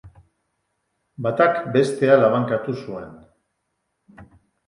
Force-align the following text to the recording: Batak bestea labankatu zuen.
Batak 1.25 1.59
bestea 1.75 2.17
labankatu 2.23 2.77
zuen. 2.85 3.13